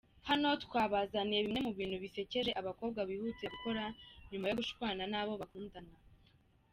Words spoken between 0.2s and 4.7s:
Hano twabazaniye bimwe mu bintu bisekeje abakobwa bihutira gukora nyuma yo